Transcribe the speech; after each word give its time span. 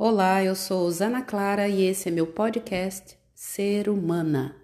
Olá, 0.00 0.44
eu 0.44 0.54
sou 0.54 0.88
Zana 0.92 1.22
Clara 1.22 1.66
e 1.66 1.82
esse 1.82 2.08
é 2.08 2.12
meu 2.12 2.24
podcast 2.24 3.18
Ser 3.34 3.88
Humana. 3.88 4.54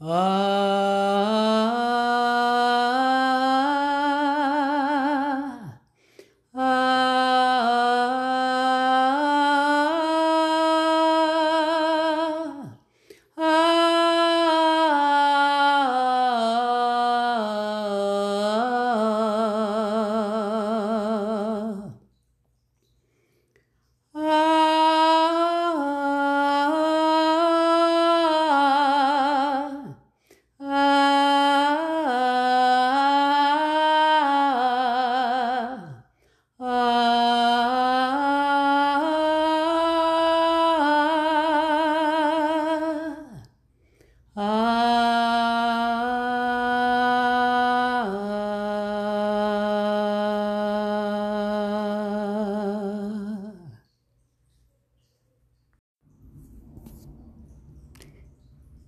ah. 0.00 0.79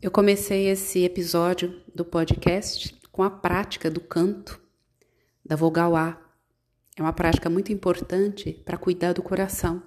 Eu 0.03 0.11
comecei 0.11 0.67
esse 0.67 1.05
episódio 1.05 1.81
do 1.95 2.05
podcast 2.05 2.93
com 3.13 3.23
a 3.23 3.31
prática 3.31 3.89
do 3.89 4.01
canto 4.01 4.61
da 5.47 5.55
vogal 5.55 5.95
A. 5.95 6.21
É 6.97 7.01
uma 7.01 7.13
prática 7.13 7.49
muito 7.49 7.73
importante 7.73 8.53
para 8.65 8.77
cuidar 8.77 9.13
do 9.13 9.23
coração, 9.23 9.81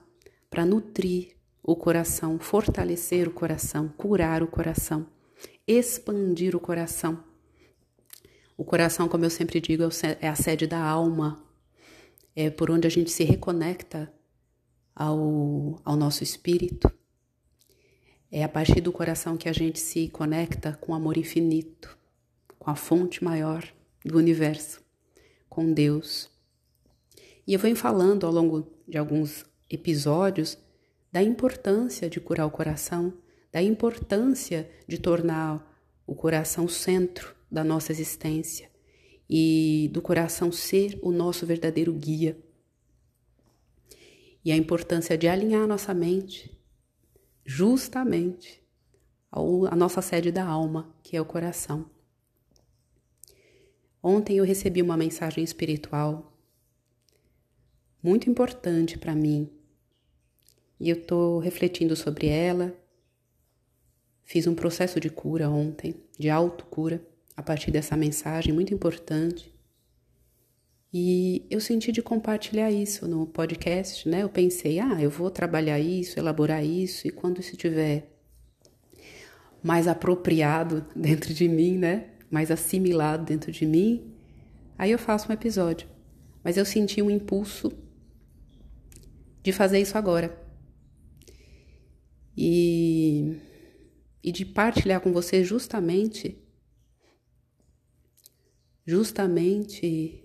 para 0.50 0.66
nutrir 0.66 1.36
o 1.62 1.76
coração, 1.76 2.40
fortalecer 2.40 3.28
o 3.28 3.32
coração, 3.32 3.90
curar 3.90 4.42
o 4.42 4.48
coração, 4.48 5.06
expandir 5.68 6.56
o 6.56 6.62
coração. 6.62 7.22
O 8.56 8.64
coração, 8.64 9.10
como 9.10 9.26
eu 9.26 9.30
sempre 9.30 9.60
digo, 9.60 9.84
é 10.22 10.30
a 10.30 10.36
sede 10.36 10.66
da 10.66 10.82
alma, 10.82 11.44
é 12.34 12.50
por 12.50 12.72
onde 12.72 12.88
a 12.88 12.90
gente 12.90 13.12
se 13.12 13.26
reconecta 13.26 14.10
ao, 14.96 15.82
ao 15.84 15.98
nosso 15.98 16.24
espírito. 16.24 16.90
É 18.38 18.44
a 18.44 18.50
partir 18.50 18.82
do 18.82 18.92
coração 18.92 19.38
que 19.38 19.48
a 19.48 19.54
gente 19.54 19.80
se 19.80 20.10
conecta 20.10 20.78
com 20.82 20.92
o 20.92 20.96
amor 20.96 21.16
infinito, 21.16 21.98
com 22.60 22.70
a 22.70 22.76
fonte 22.76 23.24
maior 23.24 23.66
do 24.04 24.18
universo, 24.18 24.84
com 25.48 25.72
Deus. 25.72 26.30
E 27.48 27.54
eu 27.54 27.60
venho 27.62 27.78
falando 27.78 28.28
ao 28.28 28.34
longo 28.34 28.68
de 28.86 28.98
alguns 28.98 29.46
episódios 29.70 30.58
da 31.14 31.24
importância 31.24 32.10
de 32.10 32.20
curar 32.20 32.46
o 32.46 32.52
coração, 32.52 33.14
da 33.54 33.64
importância 33.64 34.70
de 34.86 34.98
tornar 34.98 35.66
o 36.06 36.14
coração 36.14 36.68
centro 36.68 37.34
da 37.50 37.64
nossa 37.64 37.94
existência 37.94 38.70
e 39.30 39.90
do 39.94 40.02
coração 40.02 40.52
ser 40.52 41.00
o 41.02 41.10
nosso 41.10 41.46
verdadeiro 41.46 41.94
guia. 41.94 42.38
E 44.44 44.52
a 44.52 44.58
importância 44.58 45.18
de 45.18 45.26
alinhar 45.26 45.66
nossa 45.66 45.94
mente 45.94 46.54
justamente 47.46 48.62
a 49.32 49.76
nossa 49.76 50.02
sede 50.02 50.32
da 50.32 50.46
alma, 50.46 50.94
que 51.04 51.16
é 51.16 51.22
o 51.22 51.26
coração. 51.26 51.90
Ontem 54.02 54.38
eu 54.38 54.46
recebi 54.46 54.82
uma 54.82 54.98
mensagem 54.98 55.44
espiritual 55.44 56.38
muito 58.02 58.30
importante 58.30 58.98
para 58.98 59.16
mim 59.16 59.50
e 60.80 60.90
eu 60.90 60.98
estou 60.98 61.40
refletindo 61.40 61.96
sobre 61.96 62.28
ela. 62.28 62.76
Fiz 64.24 64.48
um 64.48 64.56
processo 64.56 65.00
de 65.00 65.10
cura 65.10 65.50
ontem, 65.50 65.96
de 66.18 66.30
autocura, 66.30 67.06
a 67.36 67.42
partir 67.42 67.72
dessa 67.72 67.96
mensagem 67.96 68.54
muito 68.54 68.74
importante. 68.74 69.55
E 70.98 71.46
eu 71.50 71.60
senti 71.60 71.92
de 71.92 72.02
compartilhar 72.02 72.72
isso 72.72 73.06
no 73.06 73.28
podcast, 73.28 74.08
né? 74.08 74.24
Eu 74.24 74.30
pensei, 74.30 74.80
ah, 74.80 74.98
eu 75.02 75.10
vou 75.10 75.30
trabalhar 75.30 75.78
isso, 75.78 76.18
elaborar 76.18 76.64
isso, 76.64 77.06
e 77.06 77.12
quando 77.12 77.42
isso 77.42 77.52
estiver 77.52 78.18
mais 79.62 79.90
apropriado 79.90 80.86
dentro 80.96 81.34
de 81.34 81.50
mim, 81.50 81.78
né? 81.78 82.12
Mais 82.32 82.50
assimilado 82.50 83.26
dentro 83.26 83.52
de 83.52 83.66
mim, 83.66 84.10
aí 84.78 84.90
eu 84.90 84.98
faço 84.98 85.30
um 85.30 85.34
episódio. 85.34 85.86
Mas 86.42 86.56
eu 86.56 86.64
senti 86.64 87.02
um 87.02 87.10
impulso 87.10 87.74
de 89.44 89.52
fazer 89.52 89.82
isso 89.82 89.98
agora. 89.98 90.42
E, 92.38 93.36
e 94.24 94.32
de 94.32 94.46
partilhar 94.46 95.02
com 95.02 95.12
você 95.12 95.44
justamente 95.44 96.42
justamente 98.88 100.25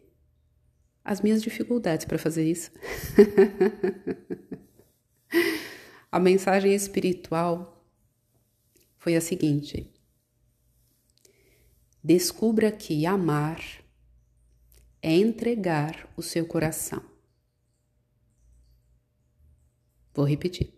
as 1.04 1.20
minhas 1.20 1.42
dificuldades 1.42 2.04
para 2.04 2.18
fazer 2.18 2.48
isso. 2.48 2.70
a 6.10 6.18
mensagem 6.18 6.74
espiritual 6.74 7.84
foi 8.98 9.16
a 9.16 9.20
seguinte: 9.20 9.90
descubra 12.02 12.70
que 12.70 13.06
amar 13.06 13.60
é 15.02 15.14
entregar 15.14 16.08
o 16.16 16.22
seu 16.22 16.46
coração. 16.46 17.02
Vou 20.12 20.26
repetir. 20.26 20.74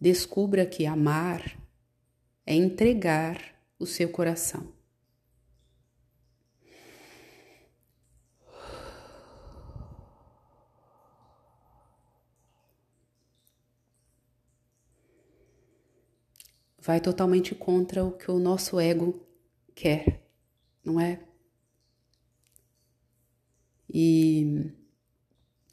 Descubra 0.00 0.64
que 0.64 0.86
amar 0.86 1.58
é 2.44 2.54
entregar 2.54 3.56
o 3.78 3.86
seu 3.86 4.08
coração. 4.08 4.75
Vai 16.86 17.00
totalmente 17.00 17.52
contra 17.52 18.04
o 18.04 18.12
que 18.12 18.30
o 18.30 18.38
nosso 18.38 18.78
ego 18.78 19.20
quer, 19.74 20.22
não 20.84 21.00
é? 21.00 21.18
E 23.92 24.70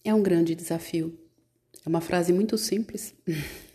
é 0.04 0.12
um 0.12 0.24
grande 0.24 0.56
desafio. 0.56 1.15
É 1.86 1.88
uma 1.88 2.01
frase 2.01 2.33
muito 2.33 2.57
simples. 2.57 3.13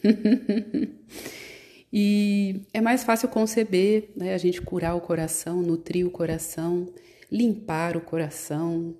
e 1.92 2.62
é 2.74 2.80
mais 2.80 3.04
fácil 3.04 3.28
conceber, 3.28 4.10
né? 4.16 4.34
A 4.34 4.38
gente 4.38 4.60
curar 4.60 4.96
o 4.96 5.00
coração, 5.00 5.62
nutrir 5.62 6.04
o 6.04 6.10
coração, 6.10 6.92
limpar 7.30 7.96
o 7.96 8.00
coração, 8.00 8.96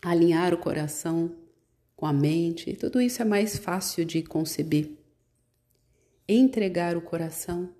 alinhar 0.00 0.54
o 0.54 0.58
coração 0.58 1.34
com 1.96 2.06
a 2.06 2.12
mente. 2.12 2.74
Tudo 2.76 3.00
isso 3.00 3.22
é 3.22 3.24
mais 3.24 3.58
fácil 3.58 4.04
de 4.04 4.22
conceber. 4.22 5.05
Entregar 6.28 6.96
o 6.96 7.00
coração, 7.00 7.72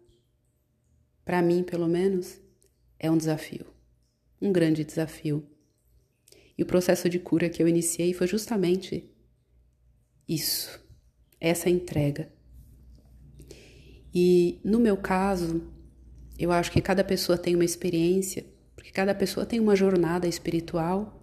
para 1.25 1.43
mim, 1.43 1.65
pelo 1.65 1.89
menos, 1.89 2.41
é 2.97 3.11
um 3.11 3.17
desafio, 3.17 3.67
um 4.41 4.53
grande 4.53 4.85
desafio. 4.85 5.45
E 6.57 6.63
o 6.63 6.67
processo 6.67 7.09
de 7.09 7.19
cura 7.19 7.49
que 7.49 7.61
eu 7.61 7.67
iniciei 7.67 8.15
foi 8.15 8.29
justamente 8.29 9.11
isso, 10.29 10.81
essa 11.41 11.69
entrega. 11.69 12.33
E 14.15 14.61
no 14.65 14.79
meu 14.79 14.97
caso, 14.97 15.71
eu 16.39 16.53
acho 16.53 16.71
que 16.71 16.81
cada 16.81 17.03
pessoa 17.03 17.37
tem 17.37 17.57
uma 17.57 17.65
experiência, 17.65 18.47
porque 18.77 18.93
cada 18.93 19.15
pessoa 19.15 19.45
tem 19.45 19.59
uma 19.59 19.75
jornada 19.75 20.29
espiritual, 20.29 21.21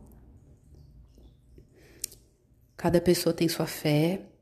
cada 2.75 2.99
pessoa 2.99 3.33
tem 3.33 3.47
sua 3.47 3.65
fé, 3.65 4.32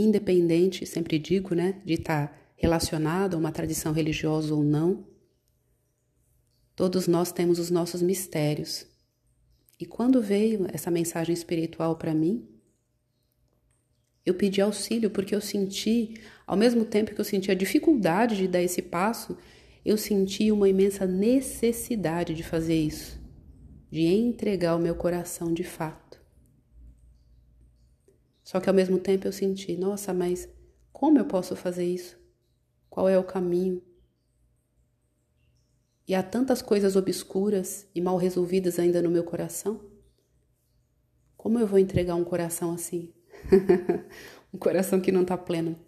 independente, 0.00 0.86
sempre 0.86 1.18
digo, 1.18 1.54
né, 1.54 1.80
de 1.84 1.94
estar 1.94 2.52
relacionado 2.56 3.34
a 3.34 3.38
uma 3.38 3.52
tradição 3.52 3.92
religiosa 3.92 4.54
ou 4.54 4.62
não. 4.62 5.06
Todos 6.74 7.06
nós 7.06 7.32
temos 7.32 7.58
os 7.58 7.70
nossos 7.70 8.02
mistérios. 8.02 8.86
E 9.80 9.86
quando 9.86 10.22
veio 10.22 10.66
essa 10.72 10.90
mensagem 10.90 11.32
espiritual 11.32 11.96
para 11.96 12.14
mim, 12.14 12.48
eu 14.24 14.34
pedi 14.34 14.60
auxílio 14.60 15.10
porque 15.10 15.34
eu 15.34 15.40
senti, 15.40 16.14
ao 16.46 16.56
mesmo 16.56 16.84
tempo 16.84 17.14
que 17.14 17.20
eu 17.20 17.24
senti 17.24 17.50
a 17.50 17.54
dificuldade 17.54 18.36
de 18.36 18.46
dar 18.46 18.62
esse 18.62 18.82
passo, 18.82 19.36
eu 19.84 19.96
senti 19.96 20.52
uma 20.52 20.68
imensa 20.68 21.06
necessidade 21.06 22.34
de 22.34 22.42
fazer 22.42 22.76
isso, 22.76 23.18
de 23.90 24.02
entregar 24.02 24.76
o 24.76 24.80
meu 24.80 24.94
coração 24.94 25.52
de 25.52 25.64
fato. 25.64 26.07
Só 28.48 28.60
que 28.60 28.68
ao 28.70 28.74
mesmo 28.74 28.98
tempo 28.98 29.26
eu 29.26 29.32
senti, 29.32 29.76
nossa, 29.76 30.14
mas 30.14 30.48
como 30.90 31.18
eu 31.18 31.26
posso 31.26 31.54
fazer 31.54 31.84
isso? 31.84 32.18
Qual 32.88 33.06
é 33.06 33.18
o 33.18 33.22
caminho? 33.22 33.82
E 36.06 36.14
há 36.14 36.22
tantas 36.22 36.62
coisas 36.62 36.96
obscuras 36.96 37.86
e 37.94 38.00
mal 38.00 38.16
resolvidas 38.16 38.78
ainda 38.78 39.02
no 39.02 39.10
meu 39.10 39.22
coração. 39.22 39.78
Como 41.36 41.58
eu 41.58 41.66
vou 41.66 41.78
entregar 41.78 42.14
um 42.14 42.24
coração 42.24 42.72
assim? 42.72 43.12
um 44.50 44.56
coração 44.56 44.98
que 44.98 45.12
não 45.12 45.20
está 45.20 45.36
pleno. 45.36 45.78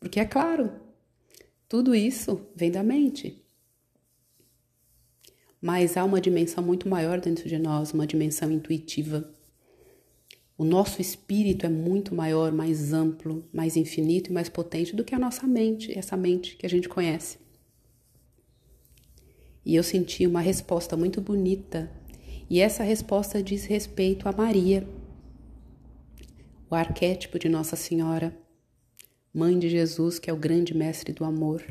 Porque 0.00 0.18
é 0.18 0.24
claro, 0.24 0.72
tudo 1.68 1.94
isso 1.94 2.48
vem 2.52 2.72
da 2.72 2.82
mente. 2.82 3.46
Mas 5.60 5.96
há 5.96 6.04
uma 6.04 6.20
dimensão 6.20 6.64
muito 6.64 6.88
maior 6.88 7.20
dentro 7.20 7.48
de 7.48 7.60
nós, 7.60 7.92
uma 7.92 8.08
dimensão 8.08 8.50
intuitiva. 8.50 9.32
O 10.56 10.64
nosso 10.64 11.00
espírito 11.00 11.66
é 11.66 11.68
muito 11.68 12.14
maior, 12.14 12.52
mais 12.52 12.92
amplo, 12.92 13.44
mais 13.52 13.76
infinito 13.76 14.30
e 14.30 14.32
mais 14.32 14.48
potente 14.48 14.94
do 14.94 15.04
que 15.04 15.14
a 15.14 15.18
nossa 15.18 15.46
mente, 15.46 15.96
essa 15.98 16.16
mente 16.16 16.56
que 16.56 16.64
a 16.64 16.68
gente 16.68 16.88
conhece. 16.88 17.38
E 19.64 19.74
eu 19.74 19.82
senti 19.82 20.26
uma 20.26 20.40
resposta 20.40 20.96
muito 20.96 21.20
bonita. 21.20 21.90
E 22.48 22.60
essa 22.60 22.84
resposta 22.84 23.42
diz 23.42 23.64
respeito 23.64 24.28
a 24.28 24.32
Maria, 24.32 24.86
o 26.70 26.74
arquétipo 26.74 27.38
de 27.38 27.48
Nossa 27.48 27.74
Senhora, 27.74 28.36
Mãe 29.32 29.58
de 29.58 29.68
Jesus, 29.68 30.20
que 30.20 30.30
é 30.30 30.32
o 30.32 30.36
grande 30.36 30.72
mestre 30.76 31.12
do 31.12 31.24
amor. 31.24 31.64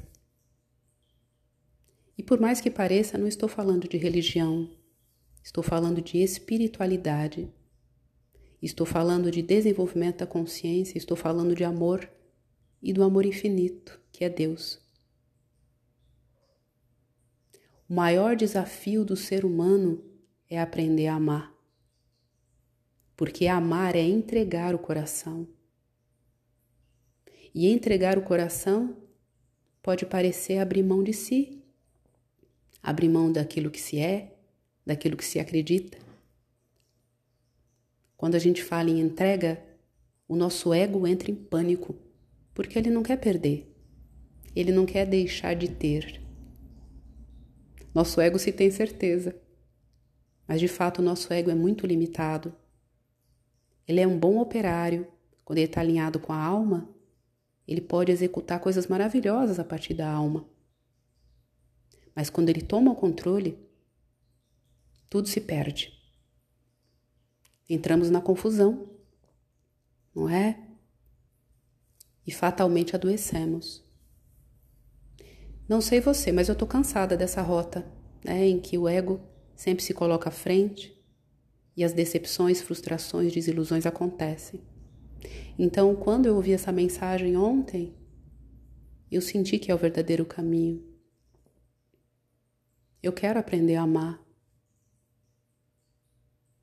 E 2.18 2.22
por 2.22 2.38
mais 2.38 2.60
que 2.60 2.70
pareça, 2.70 3.18
não 3.18 3.28
estou 3.28 3.48
falando 3.48 3.88
de 3.88 3.96
religião, 3.96 4.70
estou 5.42 5.64
falando 5.64 6.02
de 6.02 6.18
espiritualidade, 6.18 7.50
estou 8.66 8.86
falando 8.86 9.30
de 9.30 9.42
desenvolvimento 9.42 10.20
da 10.20 10.28
consciência, 10.28 10.98
estou 10.98 11.18
falando 11.18 11.54
de 11.54 11.64
amor 11.64 12.10
e 12.82 12.94
do 12.94 13.04
amor 13.04 13.26
infinito, 13.26 14.00
que 14.12 14.24
é 14.24 14.30
Deus. 14.30 14.82
O 17.90 17.94
maior 17.94 18.36
desafio 18.36 19.04
do 19.04 19.16
ser 19.16 19.44
humano 19.44 20.04
é 20.50 20.60
aprender 20.60 21.08
a 21.08 21.16
amar. 21.16 21.54
Porque 23.16 23.48
amar 23.48 23.96
é 23.96 24.02
entregar 24.02 24.74
o 24.74 24.80
coração. 24.80 25.48
E 27.54 27.68
entregar 27.68 28.18
o 28.18 28.24
coração 28.24 28.98
pode 29.82 30.06
parecer 30.06 30.58
abrir 30.58 30.82
mão 30.82 31.04
de 31.04 31.14
si, 31.14 31.62
abrir 32.82 33.10
mão 33.10 33.32
daquilo 33.32 33.70
que 33.70 33.80
se 33.80 34.00
é, 34.00 34.36
daquilo 34.86 35.18
que 35.18 35.26
se 35.26 35.40
acredita. 35.40 35.98
Quando 38.24 38.36
a 38.36 38.40
gente 38.40 38.64
fala 38.64 38.90
em 38.90 39.02
entrega, 39.02 39.62
o 40.30 40.38
nosso 40.38 40.74
ego 40.74 41.06
entra 41.06 41.30
em 41.30 41.36
pânico, 41.36 41.94
porque 42.54 42.80
ele 42.80 42.90
não 42.90 43.04
quer 43.04 43.18
perder, 43.18 43.70
ele 44.56 44.72
não 44.72 44.86
quer 44.86 45.06
deixar 45.06 45.54
de 45.54 45.68
ter. 45.68 46.24
Nosso 47.94 48.22
ego 48.22 48.40
se 48.40 48.54
tem 48.54 48.72
certeza, 48.72 49.36
mas 50.48 50.62
de 50.62 50.70
fato 50.70 51.00
o 51.00 51.02
nosso 51.02 51.34
ego 51.34 51.52
é 51.52 51.54
muito 51.54 51.86
limitado. 51.86 52.56
Ele 53.86 54.00
é 54.00 54.08
um 54.08 54.18
bom 54.18 54.40
operário, 54.40 55.06
quando 55.44 55.58
ele 55.58 55.68
está 55.68 55.82
alinhado 55.82 56.18
com 56.18 56.32
a 56.32 56.42
alma, 56.42 56.90
ele 57.68 57.82
pode 57.82 58.10
executar 58.10 58.62
coisas 58.62 58.88
maravilhosas 58.88 59.60
a 59.60 59.66
partir 59.66 59.96
da 59.96 60.10
alma. 60.10 60.50
Mas 62.16 62.30
quando 62.30 62.48
ele 62.48 62.62
toma 62.62 62.90
o 62.90 62.96
controle, 62.96 63.60
tudo 65.10 65.28
se 65.28 65.42
perde. 65.42 66.03
Entramos 67.74 68.12
na 68.12 68.22
confusão, 68.22 68.88
não 70.16 70.30
é? 70.30 70.60
E 72.26 72.32
fatalmente 72.32 72.96
adoecemos. 72.96 73.84
Não 75.68 75.82
sei 75.82 76.00
você, 76.00 76.32
mas 76.32 76.50
eu 76.50 76.56
tô 76.56 76.68
cansada 76.68 77.18
dessa 77.18 77.42
rota, 77.42 77.84
né, 78.24 78.46
em 78.46 78.60
que 78.60 78.78
o 78.78 78.88
ego 78.88 79.20
sempre 79.56 79.84
se 79.84 79.92
coloca 79.92 80.30
à 80.30 80.32
frente 80.32 80.96
e 81.76 81.84
as 81.84 81.94
decepções, 81.94 82.62
frustrações, 82.62 83.34
desilusões 83.34 83.88
acontecem. 83.88 84.62
Então, 85.58 85.96
quando 85.96 86.28
eu 86.28 86.36
ouvi 86.36 86.54
essa 86.54 86.72
mensagem 86.72 87.36
ontem, 87.36 87.96
eu 89.12 89.20
senti 89.20 89.58
que 89.58 89.72
é 89.72 89.76
o 89.76 89.80
verdadeiro 89.80 90.26
caminho. 90.26 90.84
Eu 93.02 93.12
quero 93.12 93.40
aprender 93.40 93.76
a 93.78 93.82
amar. 93.82 94.23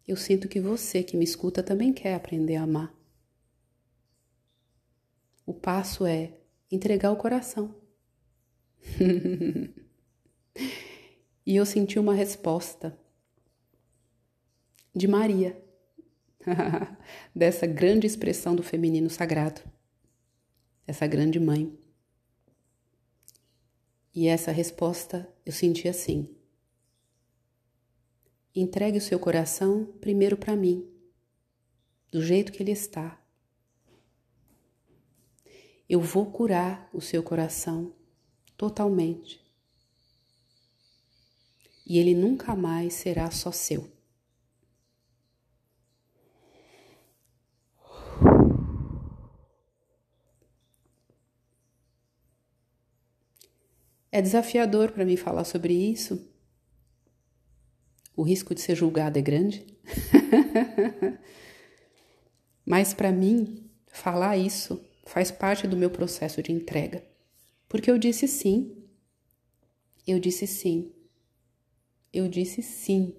Eu 0.07 0.17
sinto 0.17 0.49
que 0.49 0.61
você 0.61 1.03
que 1.03 1.17
me 1.17 1.25
escuta 1.25 1.63
também 1.63 1.93
quer 1.93 2.15
aprender 2.15 2.57
a 2.57 2.63
amar. 2.63 2.95
O 5.47 5.55
passo 5.55 6.07
é 6.07 6.35
entregar 6.71 7.11
o 7.13 7.17
coração. 7.17 7.75
e 11.45 11.57
eu 11.57 11.67
senti 11.67 11.99
uma 11.99 12.15
resposta 12.15 12.99
de 14.95 15.07
Maria, 15.07 15.61
dessa 17.35 17.67
grande 17.67 18.07
expressão 18.07 18.55
do 18.57 18.63
feminino 18.63 19.11
sagrado, 19.11 19.61
essa 20.87 21.07
grande 21.07 21.39
mãe. 21.39 21.77
E 24.15 24.27
essa 24.27 24.51
resposta 24.51 25.29
eu 25.47 25.53
senti 25.53 25.89
assim: 25.89 26.29
entregue 28.55 28.99
o 28.99 29.03
seu 29.03 29.19
coração 29.19 29.85
primeiro 30.01 30.37
para 30.37 30.57
mim, 30.57 30.89
do 32.11 32.23
jeito 32.23 32.53
que 32.53 32.63
ele 32.63 32.73
está. 32.73 33.21
Eu 35.89 36.01
vou 36.01 36.31
curar 36.31 36.89
o 36.93 37.01
seu 37.01 37.23
coração 37.23 37.95
totalmente. 38.57 39.41
e 41.91 41.99
ele 41.99 42.15
nunca 42.15 42.55
mais 42.55 42.95
será 42.95 43.33
só 43.33 43.51
seu. 43.51 43.91
É 54.13 54.23
desafiador 54.23 54.93
para 54.93 55.05
mim 55.05 55.17
falar 55.17 55.43
sobre 55.43 55.75
isso. 55.75 56.30
O 58.21 58.23
risco 58.23 58.55
de 58.55 58.61
ser 58.61 58.75
julgado 58.75 59.19
é 59.19 59.23
grande. 59.23 59.65
Mas 62.67 62.93
para 62.93 63.11
mim, 63.11 63.71
falar 63.91 64.37
isso 64.37 64.79
faz 65.07 65.31
parte 65.31 65.67
do 65.67 65.75
meu 65.75 65.89
processo 65.89 66.43
de 66.43 66.53
entrega. 66.53 67.03
Porque 67.67 67.91
eu 67.91 67.97
disse 67.97 68.29
sim. 68.29 68.77
Eu 70.07 70.21
disse 70.21 70.47
sim. 70.47 70.93
Eu 72.13 72.29
disse 72.29 72.61
sim. 72.61 73.17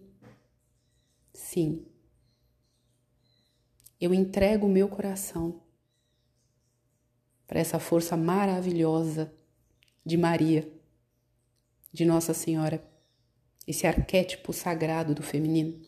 Sim. 1.34 1.84
Eu 4.00 4.14
entrego 4.14 4.68
o 4.68 4.72
meu 4.72 4.88
coração 4.88 5.64
para 7.48 7.60
essa 7.60 7.80
força 7.80 8.16
maravilhosa 8.16 9.34
de 10.06 10.16
Maria 10.16 10.72
de 11.92 12.06
Nossa 12.06 12.36
Senhora, 12.36 12.91
esse 13.68 13.86
arquétipo 13.86 14.52
sagrado 14.52 15.14
do 15.14 15.24
feminino. 15.24 15.80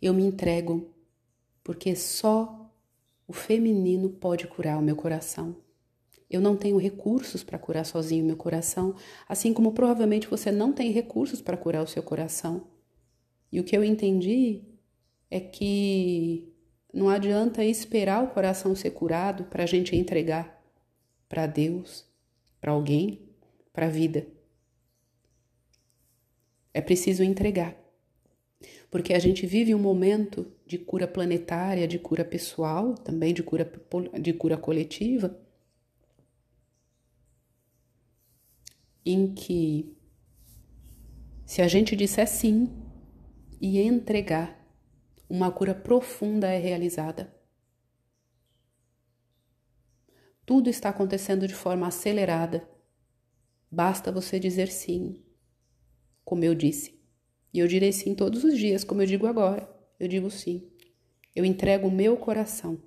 Eu 0.00 0.12
me 0.12 0.24
entrego 0.24 0.92
porque 1.62 1.96
só 1.96 2.70
o 3.26 3.32
feminino 3.32 4.10
pode 4.10 4.46
curar 4.46 4.78
o 4.78 4.82
meu 4.82 4.96
coração. 4.96 5.56
Eu 6.28 6.40
não 6.40 6.56
tenho 6.56 6.76
recursos 6.76 7.42
para 7.42 7.58
curar 7.58 7.86
sozinho 7.86 8.24
o 8.24 8.26
meu 8.26 8.36
coração, 8.36 8.94
assim 9.28 9.52
como 9.52 9.72
provavelmente 9.72 10.26
você 10.26 10.50
não 10.50 10.72
tem 10.72 10.90
recursos 10.90 11.40
para 11.40 11.56
curar 11.56 11.82
o 11.82 11.86
seu 11.86 12.02
coração. 12.02 12.66
E 13.52 13.60
o 13.60 13.64
que 13.64 13.76
eu 13.76 13.84
entendi 13.84 14.62
é 15.30 15.38
que 15.38 16.52
não 16.92 17.08
adianta 17.08 17.64
esperar 17.64 18.22
o 18.22 18.28
coração 18.28 18.74
ser 18.74 18.90
curado 18.90 19.44
para 19.44 19.62
a 19.62 19.66
gente 19.66 19.96
entregar 19.96 20.62
para 21.28 21.46
Deus, 21.46 22.04
para 22.60 22.72
alguém, 22.72 23.28
para 23.72 23.86
a 23.86 23.90
vida. 23.90 24.26
É 26.74 26.82
preciso 26.82 27.22
entregar. 27.22 27.76
Porque 28.90 29.14
a 29.14 29.18
gente 29.20 29.46
vive 29.46 29.74
um 29.74 29.78
momento 29.78 30.52
de 30.66 30.76
cura 30.76 31.06
planetária, 31.06 31.86
de 31.86 31.98
cura 32.00 32.24
pessoal, 32.24 32.94
também 32.96 33.32
de 33.32 33.42
cura, 33.42 33.70
de 34.20 34.32
cura 34.32 34.56
coletiva, 34.56 35.40
em 39.06 39.32
que, 39.32 39.96
se 41.46 41.62
a 41.62 41.68
gente 41.68 41.94
disser 41.94 42.26
sim 42.26 42.68
e 43.60 43.80
entregar, 43.80 44.60
uma 45.28 45.50
cura 45.52 45.74
profunda 45.74 46.48
é 46.48 46.58
realizada. 46.58 47.32
Tudo 50.44 50.68
está 50.68 50.88
acontecendo 50.88 51.46
de 51.46 51.54
forma 51.54 51.86
acelerada. 51.86 52.68
Basta 53.70 54.12
você 54.12 54.38
dizer 54.38 54.68
sim 54.68 55.23
como 56.24 56.44
eu 56.44 56.54
disse. 56.54 56.98
E 57.52 57.58
eu 57.58 57.68
direi 57.68 57.92
sim 57.92 58.14
todos 58.14 58.42
os 58.42 58.58
dias, 58.58 58.82
como 58.82 59.02
eu 59.02 59.06
digo 59.06 59.26
agora. 59.26 59.68
Eu 59.98 60.08
digo 60.08 60.30
sim. 60.30 60.68
Eu 61.34 61.44
entrego 61.44 61.88
o 61.88 61.90
meu 61.90 62.16
coração. 62.16 62.82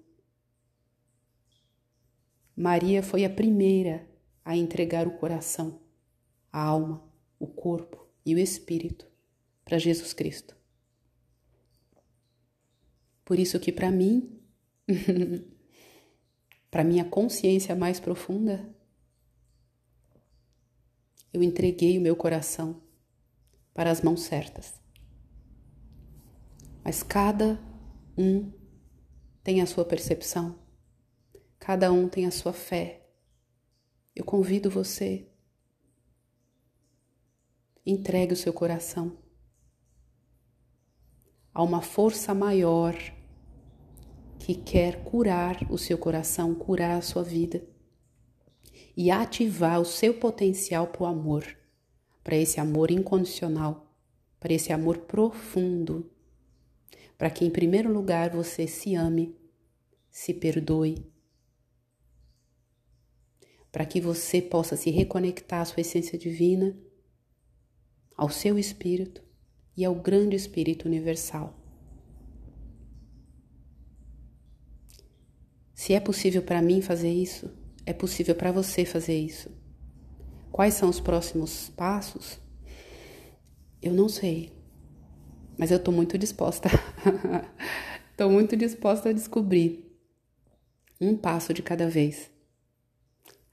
Maria 2.56 3.04
foi 3.04 3.24
a 3.24 3.30
primeira 3.30 4.10
a 4.44 4.58
entregar 4.58 5.08
o 5.08 5.18
coração, 5.18 5.80
a 6.52 6.62
alma, 6.62 7.04
o 7.38 7.46
corpo 7.46 8.08
e 8.26 8.34
o 8.34 8.40
espírito 8.40 9.08
para 9.64 9.78
Jesus 9.78 10.14
Cristo. 10.14 10.58
Por 13.24 13.38
isso 13.38 13.60
que 13.60 13.72
para 13.72 13.92
mim, 13.92 14.40
para 16.72 16.84
minha 16.84 17.06
consciência 17.06 17.76
mais 17.76 18.00
profunda, 18.00 18.74
eu 21.32 21.44
entreguei 21.44 21.98
o 21.98 22.02
meu 22.02 22.16
coração 22.16 22.82
para 23.78 23.92
as 23.92 24.02
mãos 24.02 24.24
certas. 24.24 24.74
Mas 26.84 27.04
cada 27.04 27.64
um 28.18 28.52
tem 29.44 29.62
a 29.62 29.68
sua 29.68 29.86
percepção, 29.86 30.58
cada 31.60 31.92
um 31.92 32.10
tem 32.10 32.26
a 32.26 32.32
sua 32.32 32.52
fé. 32.52 33.08
Eu 34.16 34.26
convido 34.26 34.68
você, 34.68 35.30
entregue 37.86 38.34
o 38.34 38.36
seu 38.36 38.52
coração 38.52 39.16
a 41.54 41.62
uma 41.62 41.84
força 41.84 42.34
maior 42.34 42.96
que 44.40 44.56
quer 44.56 45.04
curar 45.04 45.72
o 45.72 45.78
seu 45.78 46.00
coração, 46.00 46.56
curar 46.56 46.98
a 46.98 47.02
sua 47.04 47.24
vida 47.24 47.64
e 48.96 49.12
ativar 49.12 49.80
o 49.80 49.86
seu 49.86 50.16
potencial 50.16 50.88
para 50.88 51.04
o 51.04 51.06
amor 51.06 51.67
para 52.28 52.36
esse 52.36 52.60
amor 52.60 52.92
incondicional, 52.92 53.90
para 54.38 54.52
esse 54.52 54.74
amor 54.74 54.98
profundo, 54.98 56.12
para 57.18 57.30
que 57.30 57.46
em 57.46 57.50
primeiro 57.50 57.90
lugar 57.90 58.32
você 58.32 58.68
se 58.68 58.96
ame, 58.96 59.34
se 60.12 60.34
perdoe, 60.34 61.10
para 63.72 63.86
que 63.86 64.02
você 64.02 64.42
possa 64.42 64.76
se 64.76 64.90
reconectar 64.90 65.62
à 65.62 65.66
sua 65.66 65.80
essência 65.80 66.20
divina, 66.20 66.78
ao 68.14 68.30
seu 68.30 68.60
espírito 68.60 69.24
e 69.78 69.86
ao 69.86 69.96
grande 69.96 70.36
espírito 70.36 70.86
universal. 70.86 71.58
Se 75.74 75.94
é 75.94 76.00
possível 76.02 76.42
para 76.42 76.62
mim 76.62 76.82
fazer 76.82 77.14
isso, 77.14 77.50
é 77.86 77.94
possível 77.94 78.36
para 78.36 78.52
você 78.52 78.84
fazer 78.84 79.18
isso. 79.18 79.50
Quais 80.52 80.74
são 80.74 80.90
os 80.90 81.00
próximos 81.00 81.70
passos? 81.70 82.40
Eu 83.82 83.94
não 83.94 84.10
sei, 84.10 84.52
mas 85.58 85.72
eu 85.72 85.78
estou 85.78 85.94
muito 85.94 86.18
disposta. 86.18 86.70
Estou 88.12 88.32
muito 88.32 88.58
disposta 88.58 89.10
a 89.10 89.14
descobrir 89.14 89.96
um 91.00 91.16
passo 91.16 91.54
de 91.54 91.62
cada 91.62 91.88
vez. 91.88 92.32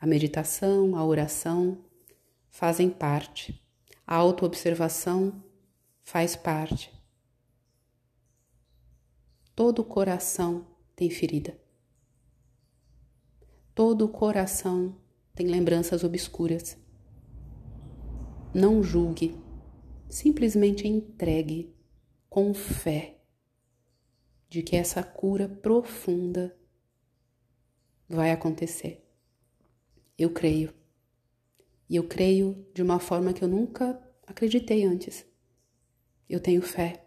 A 0.00 0.06
meditação, 0.06 0.96
a 0.96 1.04
oração 1.04 1.84
fazem 2.50 2.88
parte, 2.88 3.62
a 4.06 4.16
autoobservação 4.16 5.44
faz 6.02 6.34
parte. 6.34 6.90
Todo 9.54 9.84
coração 9.84 10.66
tem 10.96 11.10
ferida. 11.10 11.58
Todo 13.74 14.08
coração 14.08 14.96
tem 15.34 15.46
lembranças 15.46 16.04
obscuras. 16.04 16.76
Não 18.54 18.84
julgue, 18.84 19.36
simplesmente 20.08 20.86
entregue 20.86 21.74
com 22.30 22.54
fé 22.54 23.18
de 24.48 24.62
que 24.62 24.76
essa 24.76 25.02
cura 25.02 25.48
profunda 25.48 26.56
vai 28.08 28.30
acontecer. 28.30 29.04
Eu 30.16 30.30
creio. 30.30 30.72
E 31.90 31.96
eu 31.96 32.06
creio 32.06 32.64
de 32.72 32.80
uma 32.80 33.00
forma 33.00 33.32
que 33.32 33.42
eu 33.42 33.48
nunca 33.48 34.00
acreditei 34.24 34.84
antes. 34.84 35.26
Eu 36.28 36.38
tenho 36.38 36.62
fé. 36.62 37.04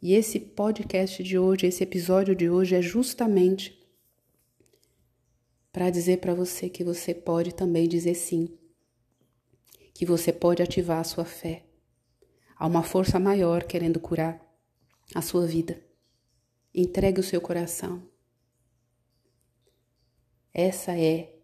E 0.00 0.14
esse 0.14 0.38
podcast 0.38 1.24
de 1.24 1.36
hoje, 1.36 1.66
esse 1.66 1.82
episódio 1.82 2.36
de 2.36 2.48
hoje 2.48 2.76
é 2.76 2.80
justamente 2.80 3.84
para 5.72 5.90
dizer 5.90 6.18
para 6.18 6.34
você 6.34 6.68
que 6.70 6.84
você 6.84 7.12
pode 7.12 7.52
também 7.52 7.88
dizer 7.88 8.14
sim 8.14 8.56
que 10.00 10.06
você 10.06 10.32
pode 10.32 10.62
ativar 10.62 10.98
a 10.98 11.04
sua 11.04 11.26
fé. 11.26 11.62
Há 12.56 12.66
uma 12.66 12.82
força 12.82 13.20
maior 13.20 13.64
querendo 13.64 14.00
curar 14.00 14.40
a 15.14 15.20
sua 15.20 15.46
vida. 15.46 15.78
Entregue 16.74 17.20
o 17.20 17.22
seu 17.22 17.38
coração. 17.38 18.02
Essa 20.54 20.98
é 20.98 21.38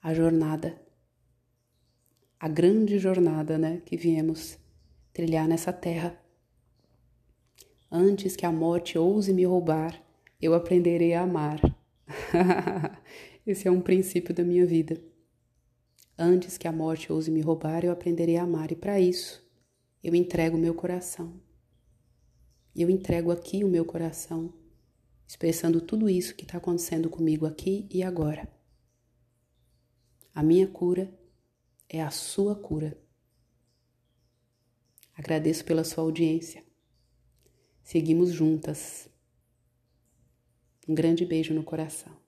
a 0.00 0.14
jornada, 0.14 0.80
a 2.38 2.46
grande 2.46 2.96
jornada, 2.96 3.58
né, 3.58 3.82
que 3.84 3.96
viemos 3.96 4.56
trilhar 5.12 5.48
nessa 5.48 5.72
terra. 5.72 6.16
Antes 7.90 8.36
que 8.36 8.46
a 8.46 8.52
morte 8.52 8.96
ouse 8.96 9.32
me 9.32 9.44
roubar, 9.44 10.00
eu 10.40 10.54
aprenderei 10.54 11.12
a 11.12 11.22
amar. 11.22 11.58
Esse 13.44 13.66
é 13.66 13.70
um 13.72 13.80
princípio 13.80 14.32
da 14.32 14.44
minha 14.44 14.64
vida. 14.64 15.12
Antes 16.16 16.56
que 16.56 16.68
a 16.68 16.72
morte 16.72 17.12
ouse 17.12 17.30
me 17.30 17.40
roubar, 17.40 17.84
eu 17.84 17.90
aprenderei 17.90 18.36
a 18.36 18.44
amar, 18.44 18.70
e 18.70 18.76
para 18.76 19.00
isso 19.00 19.44
eu 20.02 20.14
entrego 20.14 20.56
o 20.56 20.60
meu 20.60 20.74
coração. 20.74 21.40
Eu 22.74 22.88
entrego 22.88 23.30
aqui 23.30 23.64
o 23.64 23.68
meu 23.68 23.84
coração, 23.84 24.52
expressando 25.26 25.80
tudo 25.80 26.08
isso 26.08 26.34
que 26.34 26.44
está 26.44 26.58
acontecendo 26.58 27.10
comigo 27.10 27.46
aqui 27.46 27.88
e 27.90 28.02
agora. 28.02 28.48
A 30.34 30.42
minha 30.42 30.68
cura 30.68 31.12
é 31.88 32.02
a 32.02 32.10
sua 32.10 32.54
cura. 32.54 32.98
Agradeço 35.16 35.64
pela 35.64 35.84
sua 35.84 36.04
audiência. 36.04 36.64
Seguimos 37.82 38.32
juntas. 38.32 39.08
Um 40.88 40.94
grande 40.94 41.24
beijo 41.24 41.54
no 41.54 41.62
coração. 41.62 42.23